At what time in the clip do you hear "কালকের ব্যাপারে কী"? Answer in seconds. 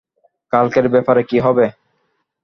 0.53-1.37